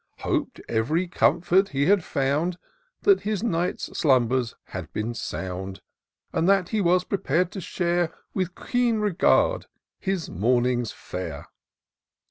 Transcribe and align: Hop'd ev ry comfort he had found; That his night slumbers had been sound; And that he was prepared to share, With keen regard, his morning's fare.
Hop'd 0.21 0.59
ev 0.67 0.89
ry 0.89 1.05
comfort 1.05 1.69
he 1.69 1.85
had 1.85 2.03
found; 2.03 2.57
That 3.03 3.21
his 3.21 3.43
night 3.43 3.79
slumbers 3.79 4.55
had 4.69 4.91
been 4.93 5.13
sound; 5.13 5.79
And 6.33 6.49
that 6.49 6.69
he 6.69 6.81
was 6.81 7.03
prepared 7.03 7.51
to 7.51 7.61
share, 7.61 8.11
With 8.33 8.55
keen 8.55 8.97
regard, 8.97 9.67
his 9.99 10.27
morning's 10.27 10.91
fare. 10.91 11.49